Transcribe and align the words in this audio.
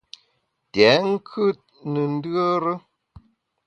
Tèt 0.71 0.99
nkùt 1.13 1.59
ne 1.91 2.01
ndùere. 2.13 2.73